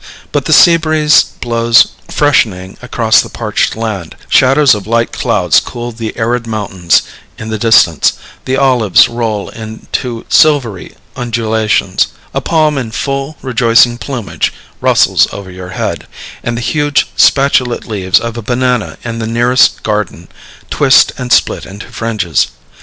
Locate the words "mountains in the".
6.47-7.59